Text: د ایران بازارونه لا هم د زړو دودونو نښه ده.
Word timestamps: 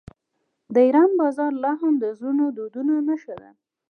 د 0.73 0.75
ایران 0.85 1.09
بازارونه 1.19 1.61
لا 1.63 1.71
هم 1.81 1.93
د 2.03 2.05
زړو 2.19 2.45
دودونو 2.57 2.93
نښه 3.07 3.35
ده. 3.41 3.49